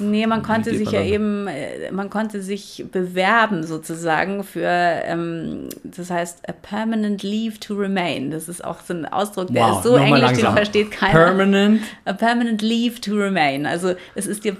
[0.00, 5.68] Nee, man konnte sich man ja eben, äh, man konnte sich bewerben sozusagen für, ähm,
[5.84, 8.32] das heißt, a permanent leave to remain.
[8.32, 11.12] Das ist auch so ein Ausdruck, der wow, ist so englisch, den versteht keiner.
[11.12, 11.82] Permanent?
[12.04, 13.64] A permanent leave to remain.
[13.64, 14.56] Also es ist dir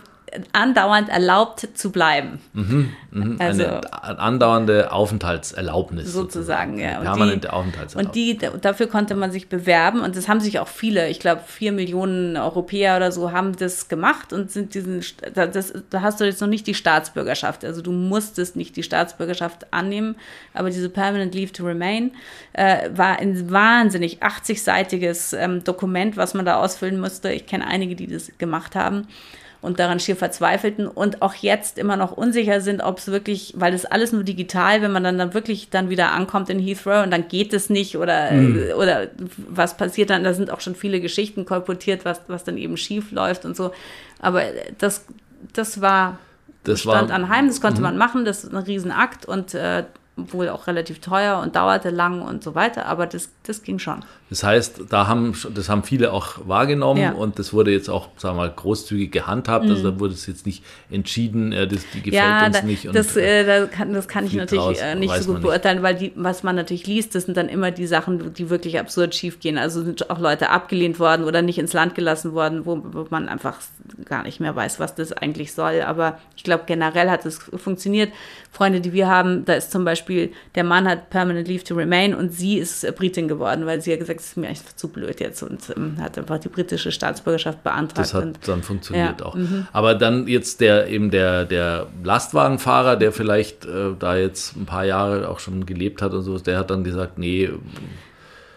[0.52, 2.40] andauernd erlaubt zu bleiben.
[2.52, 3.44] Mhm, mh.
[3.44, 6.12] Also, Eine andauernde Aufenthaltserlaubnis.
[6.12, 6.78] Sozusagen, sozusagen.
[6.78, 6.98] ja.
[6.98, 8.06] Und permanente die, Aufenthaltserlaubnis.
[8.06, 11.42] Und die, dafür konnte man sich bewerben und das haben sich auch viele, ich glaube
[11.46, 15.02] vier Millionen Europäer oder so haben das gemacht und sind diesen,
[15.34, 19.72] das, da hast du jetzt noch nicht die Staatsbürgerschaft, also du musstest nicht die Staatsbürgerschaft
[19.72, 20.16] annehmen,
[20.54, 22.12] aber diese Permanent Leave to Remain
[22.52, 27.30] äh, war ein wahnsinnig 80-seitiges ähm, Dokument, was man da ausfüllen musste.
[27.32, 29.06] Ich kenne einige, die das gemacht haben
[29.66, 33.72] und daran schier verzweifelten und auch jetzt immer noch unsicher sind, ob es wirklich, weil
[33.72, 37.10] das alles nur digital, wenn man dann, dann wirklich dann wieder ankommt in Heathrow und
[37.10, 38.70] dann geht es nicht oder, mhm.
[38.78, 42.76] oder was passiert dann, da sind auch schon viele Geschichten kolportiert, was, was dann eben
[42.76, 43.72] schief läuft und so.
[44.20, 44.42] Aber
[44.78, 45.04] das,
[45.52, 46.20] das war
[46.62, 47.86] das stand war, anheim, das konnte mhm.
[47.86, 49.82] man machen, das ist ein Riesenakt und äh,
[50.16, 54.04] wohl auch relativ teuer und dauerte lang und so weiter, aber das, das ging schon.
[54.28, 57.12] Das heißt, da haben, das haben viele auch wahrgenommen ja.
[57.12, 59.66] und das wurde jetzt auch, sagen wir mal, großzügig gehandhabt.
[59.66, 59.70] Mhm.
[59.70, 62.84] Also da wurde es jetzt nicht entschieden, äh, das, die gefällt ja, uns da, nicht.
[62.92, 65.94] Das, und, äh, das, kann, das kann ich natürlich äh, nicht so gut beurteilen, weil
[65.94, 69.38] die, was man natürlich liest, das sind dann immer die Sachen, die wirklich absurd schief
[69.38, 69.58] gehen.
[69.58, 73.28] Also sind auch Leute abgelehnt worden oder nicht ins Land gelassen worden, wo, wo man
[73.28, 73.58] einfach
[74.04, 75.82] gar nicht mehr weiß, was das eigentlich soll.
[75.82, 78.12] Aber ich glaube, generell hat es funktioniert.
[78.50, 82.14] Freunde, die wir haben, da ist zum Beispiel, der Mann hat Permanent Leave to Remain
[82.14, 85.20] und sie ist Britin geworden, weil sie ja gesagt, es ist mir echt zu blöd
[85.20, 87.98] jetzt und ähm, hat einfach die britische Staatsbürgerschaft beantragt.
[87.98, 89.34] Das hat und, dann funktioniert ja, auch.
[89.34, 89.66] Mhm.
[89.72, 94.84] Aber dann jetzt der eben der, der Lastwagenfahrer, der vielleicht äh, da jetzt ein paar
[94.84, 97.50] Jahre auch schon gelebt hat und so, der hat dann gesagt, nee,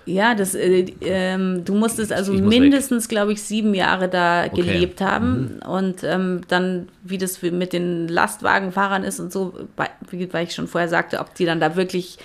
[0.09, 4.63] ja, das, äh, ähm, du musstest also mindestens, glaube ich, sieben Jahre da okay.
[4.63, 5.59] gelebt haben.
[5.63, 5.69] Mhm.
[5.69, 9.53] Und ähm, dann, wie das mit den Lastwagenfahrern ist und so,
[10.09, 12.17] wie, weil ich schon vorher sagte, ob die dann da wirklich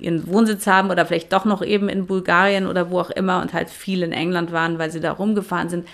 [0.00, 3.52] ihren Wohnsitz haben oder vielleicht doch noch eben in Bulgarien oder wo auch immer und
[3.52, 5.88] halt viel in England waren, weil sie da rumgefahren sind.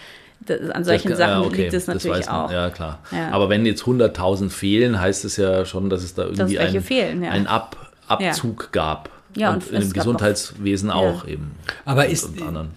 [0.47, 2.51] Das, an solchen das, Sachen ja, okay, liegt es natürlich auch.
[2.51, 2.99] Ja, klar.
[3.13, 3.31] Ja.
[3.31, 7.23] Aber wenn jetzt 100.000 fehlen, heißt es ja schon, dass es da irgendwie einen, fehlen,
[7.23, 7.31] ja.
[7.31, 9.09] einen Ab, Abzug gab.
[9.37, 11.33] Ja, und, und im Gesundheitswesen auch ja.
[11.33, 11.53] eben.
[11.85, 12.31] Aber ist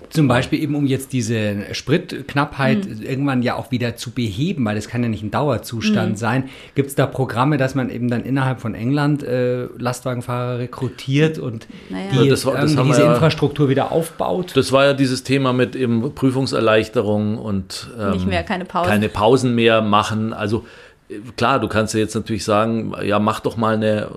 [0.10, 3.04] zum Beispiel eben, um jetzt diese Spritknappheit mhm.
[3.04, 6.16] irgendwann ja auch wieder zu beheben, weil das kann ja nicht ein Dauerzustand mhm.
[6.16, 11.38] sein, gibt es da Programme, dass man eben dann innerhalb von England äh, Lastwagenfahrer rekrutiert
[11.38, 12.24] und naja.
[12.24, 14.56] die das war, das diese ja, Infrastruktur wieder aufbaut?
[14.56, 18.90] Das war ja dieses Thema mit eben Prüfungserleichterung und ähm, nicht mehr keine Pausen.
[18.90, 20.34] keine Pausen mehr machen.
[20.34, 20.66] Also
[21.38, 24.10] klar, du kannst ja jetzt natürlich sagen, ja, mach doch mal eine,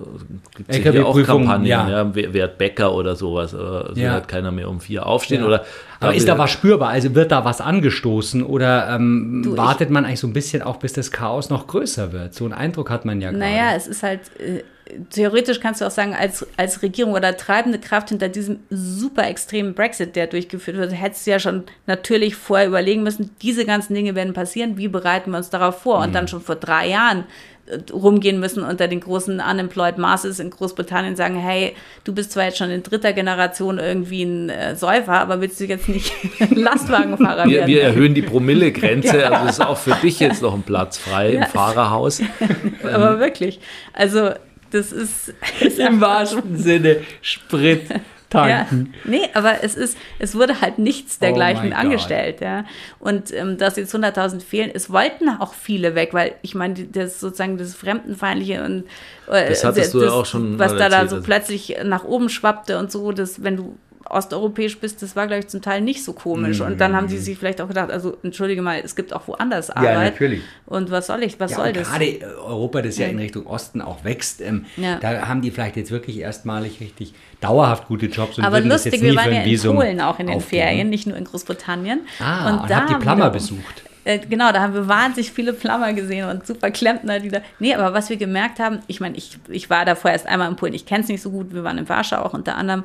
[0.57, 1.89] gibt ja hier auch Kampagnen, ja.
[1.89, 2.15] ja.
[2.15, 4.15] wer- werd Bäcker oder sowas, oder so Ja.
[4.15, 5.47] wird keiner mehr um vier aufstehen Ja.
[5.47, 5.65] oder.
[6.01, 6.89] Aber ist da was spürbar?
[6.89, 10.79] Also wird da was angestoßen oder ähm, Du, wartet man eigentlich so ein bisschen auch,
[10.79, 12.35] bis das Chaos noch größer wird?
[12.35, 13.39] So einen Eindruck hat man ja gerade.
[13.45, 14.63] Naja, es ist halt, äh,
[15.11, 19.75] theoretisch kannst du auch sagen, als, als Regierung oder treibende Kraft hinter diesem super extremen
[19.75, 24.15] Brexit, der durchgeführt wird, hättest du ja schon natürlich vorher überlegen müssen, diese ganzen Dinge
[24.15, 25.99] werden passieren, wie bereiten wir uns darauf vor?
[26.01, 27.25] Und dann schon vor drei Jahren
[27.67, 31.75] äh, rumgehen müssen unter den großen Unemployed Masses in Großbritannien sagen, hey,
[32.05, 35.65] du bist zwar jetzt schon in dritter Generation irgendwie ein äh, Säufer, aber willst du
[35.65, 36.13] jetzt nicht
[36.51, 37.69] Lastwagenfahrer Wir, werden?
[37.69, 41.45] wir erhöhen die Promillegrenze, also ist auch für dich jetzt noch ein Platz frei im
[41.45, 42.23] Fahrerhaus.
[42.83, 43.61] aber wirklich.
[43.93, 44.31] Also,
[44.71, 47.97] das ist, ist Im wahrsten Sinne Sprit Ja,
[48.31, 48.95] tanken.
[49.05, 51.79] nee, aber es ist, es wurde halt nichts Oh dergleichen Gott.
[51.79, 52.65] angestellt, ja.
[53.01, 57.19] Und ähm, dass jetzt 100.000 fehlen, es wollten auch viele weg, weil ich meine, das
[57.21, 58.85] sozusagen das Fremdenfeindliche und
[59.29, 61.23] äh, Das hattest du ja auch schon was da da so also.
[61.23, 63.77] plötzlich nach oben schwappte und so, dass wenn du
[64.11, 66.61] osteuropäisch bist, das war, glaube ich, zum Teil nicht so komisch.
[66.61, 69.71] Und dann haben die sich vielleicht auch gedacht, also entschuldige mal, es gibt auch woanders
[69.71, 70.13] Arbeit.
[70.13, 70.43] natürlich.
[70.67, 71.89] Und was soll ich, was Ja, soll und das?
[71.91, 74.97] gerade äh, Europa, das ja in Richtung Osten auch wächst, ähm, Ja.
[75.01, 78.85] da haben die vielleicht jetzt wirklich erstmalig richtig dauerhaft gute Jobs und Aber würden das
[78.85, 80.63] lustig, jetzt nie wir waren ja in Visum Polen auch in den aufgeben.
[80.63, 82.01] Ferien, nicht nur in Großbritannien.
[82.19, 83.85] Ah, und, da habt die Plammer besucht.
[84.03, 87.41] Äh, genau, da haben wir wahnsinnig viele Plammer gesehen und super Klempner, die da.
[87.59, 90.57] Nee, aber was wir gemerkt haben, ich meine, ich, ich war davor erst einmal in
[90.57, 92.85] Polen, ich kenne es nicht so gut, wir waren in Warschau auch unter anderem.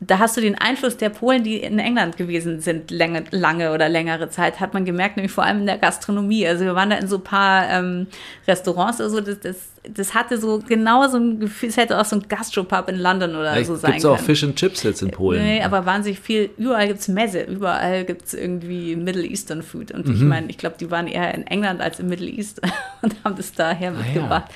[0.00, 3.88] Da hast du den Einfluss der Polen, die in England gewesen sind, lange, lange oder
[3.88, 6.46] längere Zeit, hat man gemerkt, nämlich vor allem in der Gastronomie.
[6.46, 8.08] Also wir waren da in so ein paar ähm,
[8.46, 9.56] Restaurants oder so, das, das,
[9.88, 13.36] das hatte so genau so ein Gefühl, es hätte auch so ein Gastropub in London
[13.36, 14.26] oder so sein Gibt es auch können.
[14.26, 15.42] Fish and Chips jetzt in Polen?
[15.42, 19.92] Nee, aber wahnsinnig viel, überall gibt es Messe, überall gibt es irgendwie Middle Eastern Food.
[19.92, 20.14] Und Mhm.
[20.14, 22.60] ich meine, ich glaube, die waren eher in England als im Middle East
[23.02, 24.50] und haben das daher Ah, mitgebracht.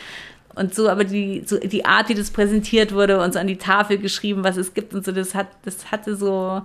[0.58, 3.56] Und so, aber die, so die Art, wie das präsentiert wurde und so an die
[3.58, 6.62] Tafel geschrieben, was es gibt und so, das hat, das hatte so,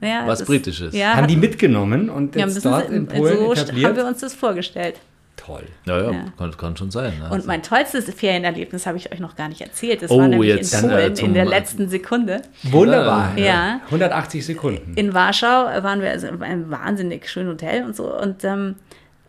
[0.00, 0.26] naja.
[0.26, 0.94] Was das, Britisches.
[0.94, 3.86] Ja, Haben die mitgenommen und ja, jetzt müssen dort in Polen so etabliert?
[3.88, 4.96] haben wir uns das vorgestellt.
[5.36, 5.62] Toll.
[5.86, 6.24] Ja, ja, Ja.
[6.36, 7.14] Kann, kann schon sein.
[7.18, 7.30] ne?
[7.30, 10.02] Und mein tollstes Ferienerlebnis habe ich euch noch gar nicht erzählt.
[10.02, 12.42] Das Oh, war nämlich jetzt, in äh, Polen in der letzten Sekunde.
[12.64, 13.36] Wunderbar.
[13.38, 13.80] Ja.
[13.86, 14.92] 180 Sekunden.
[14.96, 15.46] In Warschau
[15.82, 18.14] waren wir also in einem wahnsinnig schönen Hotel und so.
[18.20, 18.74] Und ähm,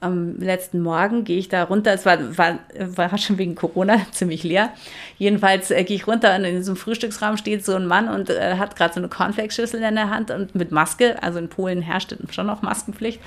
[0.01, 1.93] am letzten Morgen gehe ich da runter.
[1.93, 2.59] Es war, war,
[2.95, 4.73] war schon wegen Corona ziemlich leer.
[5.17, 8.55] Jedenfalls äh, gehe ich runter und in diesem Frühstücksraum steht so ein Mann und äh,
[8.57, 11.21] hat gerade so eine Cornflakes-Schüssel in der Hand und mit Maske.
[11.21, 13.21] Also in Polen herrschte schon noch Maskenpflicht.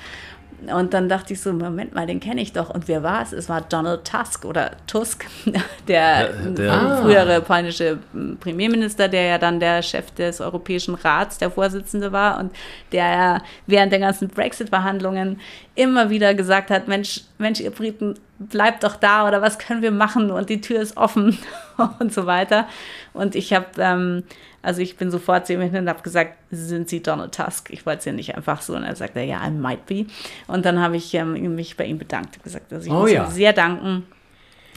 [0.73, 2.69] Und dann dachte ich so, Moment mal, den kenne ich doch.
[2.69, 3.31] Und wer war es?
[3.33, 5.25] Es war Donald Tusk oder Tusk,
[5.87, 7.01] der, der- Ah.
[7.01, 12.39] frühere polnische m, Premierminister, der ja dann der Chef des Europäischen Rats, der Vorsitzende war
[12.39, 12.51] und
[12.91, 15.39] der ja während der ganzen Brexit-Verhandlungen
[15.75, 19.91] immer wieder gesagt hat, Mensch, Mensch, ihr Briten, bleibt doch da oder was können wir
[19.91, 21.37] machen und die Tür ist offen
[21.99, 22.67] und so weiter.
[23.13, 24.23] Und ich habe, ähm,
[24.61, 27.69] also ich bin sofort zu ihm hin und habe gesagt, sind Sie Donald Tusk?
[27.71, 28.75] Ich wollte es ja nicht einfach so.
[28.75, 30.05] Und er sagte, ja, I might be.
[30.47, 32.37] Und dann habe ich ähm, mich bei ihm bedankt.
[32.37, 33.25] Hab gesagt, also ich Oh muss ja.
[33.25, 34.03] ihm sehr danken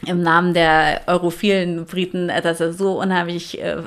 [0.05, 3.77] im Namen der europhilen Briten, äh, dass er so unheimlich äh,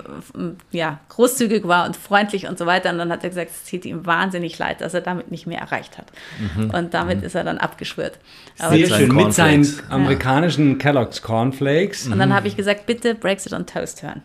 [0.70, 2.90] ja, großzügig war und freundlich und so weiter.
[2.90, 5.60] Und dann hat er gesagt, es tut ihm wahnsinnig leid, dass er damit nicht mehr
[5.60, 6.06] erreicht hat.
[6.74, 8.18] Und damit ist er dann abgeschwört.
[8.58, 9.14] Aber Sehr schön.
[9.14, 12.06] Mit seinen amerikanischen Kellogg's Cornflakes.
[12.06, 14.22] und dann habe ich gesagt, bitte Brexit on Toast hören.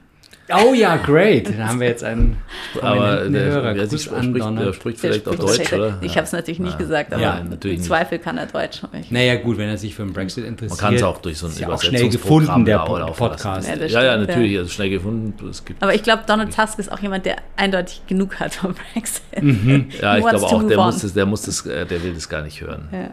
[0.50, 1.50] Oh ja, great.
[1.58, 2.38] Da haben wir jetzt einen
[2.82, 3.88] aber der, Hörer.
[3.88, 5.98] sich an spricht, der spricht Der vielleicht auch spricht- Deutsch, oder?
[6.02, 7.86] Ich habe es natürlich nicht gesagt, aber Ja, natürlich im nicht.
[7.86, 8.82] Zweifel kann er Deutsch.
[9.00, 10.82] Ich, Naja, gut, wenn er sich für den Brexit interessiert.
[10.82, 13.68] Man kann es auch durch so ein ja auch schnell Übersetzungsprogramm gefunden, der Podcast.
[13.70, 15.34] Ja, Ja, ja, natürlich, also schnell gefunden.
[15.50, 18.74] Es gibt, aber ich glaube, Donald Tusk ist auch jemand, der eindeutig genug hat vom
[18.94, 19.24] Brexit.
[20.02, 22.30] ja, He ich glaube auch, der muss, das, der muss das, äh, der will das
[22.30, 22.88] gar nicht hören.
[22.92, 23.10] Ja.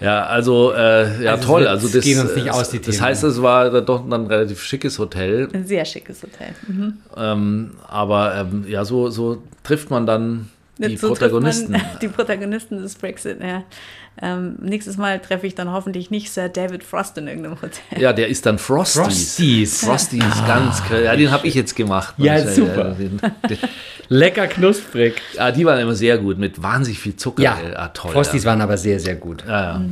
[0.00, 1.66] Ja, also, äh, ja, Also toll.
[1.66, 3.00] Also das, gehen uns nicht aus, die das Themen.
[3.02, 5.48] heißt, es war dann doch ein relativ schickes Hotel.
[5.52, 6.48] Ein sehr schickes Hotel.
[6.66, 6.94] Mhm.
[7.16, 10.48] Ähm, aber ähm, ja, so, so trifft man dann
[10.88, 11.72] die So Protagonisten.
[11.72, 13.64] Man, die Protagonisten des Brexit, ja.
[14.22, 18.00] Ähm, nächstes Mal treffe ich dann hoffentlich nicht Sir David Frost in irgendeinem Hotel.
[18.00, 19.00] Ja, der ist dann Frosties.
[19.04, 19.80] Frosties.
[19.84, 22.14] Frosties, ganz kr- Ja, den habe ich jetzt gemacht.
[22.18, 22.96] Ja, super.
[22.98, 23.20] den,
[24.08, 25.22] Lecker knusprig.
[25.36, 27.42] ja, die waren immer sehr gut, mit wahnsinnig viel Zucker.
[27.42, 28.12] Ja, ah, toll.
[28.12, 28.50] Frosties ja.
[28.50, 29.44] waren aber sehr, sehr gut.
[29.46, 29.82] Ja, ja.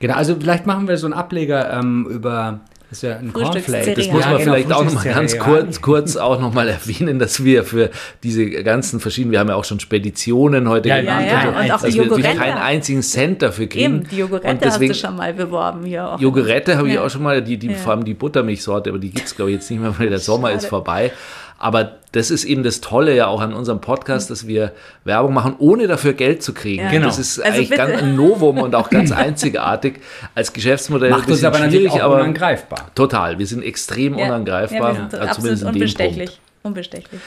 [0.00, 3.94] Genau, also vielleicht machen wir so einen Ableger ähm, über das ist ja ein Cornflake.
[3.94, 6.68] Das Ja, muss man genau, vielleicht auch noch mal ganz kurz, kurz auch noch mal
[6.68, 7.90] erwähnen, dass wir für
[8.22, 11.48] diese ganzen verschiedenen, wir haben ja auch schon Speditionen heute Ja, genannt, ja, ja, so,
[11.48, 13.96] und auch dass die wir keinen einzigen Cent dafür kriegen.
[13.96, 16.20] Eben, die Jogurette Und deswegen, hast du schon mal beworben hier auch.
[16.20, 17.04] Jogurette habe ich Ja.
[17.04, 17.74] auch schon mal, die, die, Ja.
[17.74, 20.18] vor allem die Buttermilchsorte, aber die gibt es, glaube ich, jetzt nicht mehr, weil der
[20.20, 20.68] Sommer ist Schade.
[20.68, 21.10] vorbei.
[21.58, 24.72] Aber das ist eben das Tolle ja auch an unserem Podcast, dass wir
[25.04, 26.82] Werbung machen, ohne dafür Geld zu kriegen.
[26.84, 26.90] Ja.
[26.90, 27.06] Genau.
[27.06, 27.82] Das ist Also eigentlich bitte.
[27.86, 30.00] ganz ein Novum und auch ganz einzigartig
[30.34, 31.10] als Geschäftsmodell.
[31.10, 32.90] Macht uns aber natürlich auch unangreifbar.
[32.94, 34.26] Total, wir sind extrem Ja.
[34.26, 34.78] unangreifbar.
[34.94, 36.40] Ja, wir sind absolut zumindest in dem unbestechlich.
[36.62, 37.20] Unbestechlich.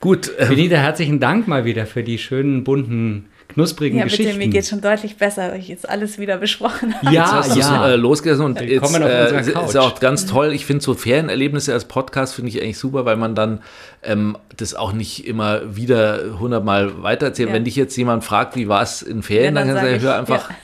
[0.00, 4.38] Gut, äh, Benita, herzlichen Dank mal wieder für die schönen, bunten, knusprigen Ja, bitte, Geschichten.
[4.38, 7.06] mir geht schon deutlich besser, weil ich jetzt alles wieder besprochen habe.
[7.14, 7.88] ja, Jetzt hast du's, ja.
[7.88, 9.68] äh, losgelassen und jetzt auf äh, ist Couch.
[9.68, 10.52] ist auch ganz toll.
[10.52, 13.60] Ich finde so Ferienerlebnisse als Podcast finde ich eigentlich super, weil man dann
[14.02, 17.48] ähm, das auch nicht immer wieder hundertmal weitererzählt.
[17.48, 17.54] Ja.
[17.54, 20.02] Wenn dich jetzt jemand fragt, wie war es in Ferien, dann, kannst du sag sagen,
[20.02, 20.56] hör einfach ja,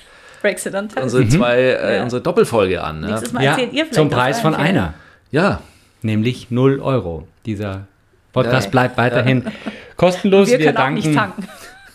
[0.43, 2.03] Brexit on unsere zwei, äh, Ja.
[2.03, 3.03] unsere Doppelfolge an.
[3.03, 3.43] Ja, Mal
[3.73, 4.69] ja, zum Preis von Ferien.
[4.77, 4.95] einer,
[5.31, 5.61] ja.
[6.03, 7.27] nämlich 0 Euro.
[7.47, 7.87] Dieser
[8.35, 8.71] Podcast Ja.
[8.71, 9.45] bleibt weiterhin
[9.97, 10.49] kostenlos.
[10.51, 11.41] Wir Wir, können auch danken.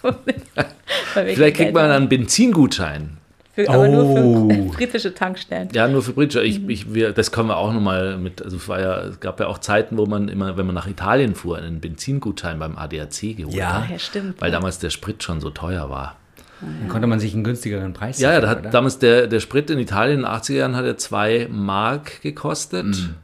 [1.14, 3.18] Vielleicht kriegt man dann einen Benzingutschein.
[3.54, 4.50] Für, aber nur Oh.
[4.50, 5.70] für britische Tankstellen.
[5.74, 6.44] Ja, nur für Bridger.
[6.44, 6.70] Ich, Mhm.
[6.70, 8.42] ich, wir, das können wir auch nochmal mit.
[8.42, 10.88] Also es, war ja, es gab ja auch Zeiten, wo man immer, wenn man nach
[10.88, 13.82] Italien fuhr, einen Benzingutschein beim ADAC geholt Ja.
[13.84, 13.90] hat.
[13.90, 14.40] Ja, stimmt.
[14.42, 16.16] Weil damals der Sprit schon so teuer war.
[16.62, 18.70] Dann konnte man sich einen günstigeren Preis Ja, ja, da sichern, hat oder?
[18.72, 22.86] damals der, der Sprit in Italien in den 80er Jahren hat er 2 Mark gekostet.
[22.86, 23.16] Mhm.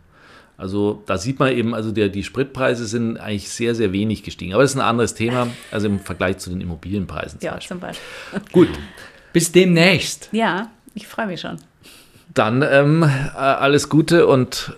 [0.58, 4.54] Also da sieht man eben, also der, die Spritpreise sind eigentlich sehr, sehr wenig gestiegen.
[4.54, 7.68] Aber das ist ein anderes Thema, also im Vergleich zu den Immobilienpreisen zum Ja, Beispiel.
[7.70, 8.06] zum Beispiel.
[8.52, 8.70] Gut,
[9.34, 10.30] Bis demnächst.
[10.32, 11.58] Ja, ich freue mich schon.
[12.34, 14.74] dann ähm, äh, alles Gute und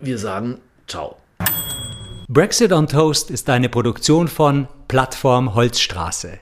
[0.00, 0.58] wir sagen
[0.88, 1.16] ciao.
[2.28, 6.38] Brexit on Toast ist eine Produktion von Plattform Holzstraße.